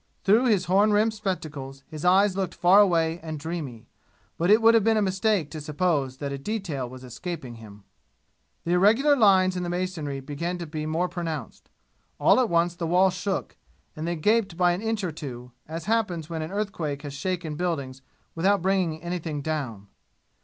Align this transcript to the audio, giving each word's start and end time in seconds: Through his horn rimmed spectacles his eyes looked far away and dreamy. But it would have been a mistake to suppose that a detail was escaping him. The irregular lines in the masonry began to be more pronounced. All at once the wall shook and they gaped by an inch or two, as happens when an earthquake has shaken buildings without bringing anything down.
Through 0.23 0.45
his 0.47 0.65
horn 0.65 0.91
rimmed 0.91 1.13
spectacles 1.13 1.83
his 1.87 2.03
eyes 2.03 2.35
looked 2.35 2.55
far 2.55 2.79
away 2.79 3.19
and 3.19 3.39
dreamy. 3.39 3.87
But 4.35 4.49
it 4.49 4.59
would 4.59 4.73
have 4.73 4.83
been 4.83 4.97
a 4.97 4.99
mistake 5.03 5.51
to 5.51 5.61
suppose 5.61 6.17
that 6.17 6.31
a 6.31 6.39
detail 6.39 6.89
was 6.89 7.03
escaping 7.03 7.57
him. 7.57 7.83
The 8.63 8.71
irregular 8.71 9.15
lines 9.15 9.55
in 9.55 9.61
the 9.61 9.69
masonry 9.69 10.19
began 10.19 10.57
to 10.57 10.65
be 10.65 10.87
more 10.87 11.07
pronounced. 11.07 11.69
All 12.19 12.39
at 12.39 12.49
once 12.49 12.73
the 12.73 12.87
wall 12.87 13.11
shook 13.11 13.57
and 13.95 14.07
they 14.07 14.15
gaped 14.15 14.57
by 14.57 14.71
an 14.71 14.81
inch 14.81 15.03
or 15.03 15.11
two, 15.11 15.51
as 15.67 15.85
happens 15.85 16.31
when 16.31 16.41
an 16.41 16.49
earthquake 16.51 17.03
has 17.03 17.13
shaken 17.13 17.53
buildings 17.55 18.01
without 18.33 18.63
bringing 18.63 19.03
anything 19.03 19.43
down. 19.43 19.85